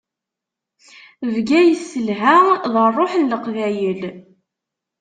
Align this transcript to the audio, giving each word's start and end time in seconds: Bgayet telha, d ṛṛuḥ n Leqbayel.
Bgayet 1.33 1.81
telha, 1.91 2.35
d 2.71 2.73
ṛṛuḥ 2.87 3.11
n 3.17 3.27
Leqbayel. 3.31 4.01